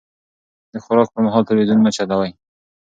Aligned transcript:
د 0.71 0.73
خوراک 0.83 1.07
پر 1.13 1.21
مهال 1.25 1.43
تلويزيون 1.49 1.79
مه 1.81 1.91
چلوئ. 1.95 2.31